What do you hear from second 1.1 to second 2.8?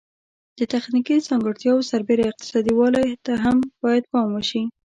ځانګړتیاوو سربیره اقتصادي